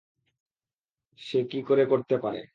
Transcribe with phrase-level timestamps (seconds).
[1.19, 2.41] সে কী করে করতে পারে?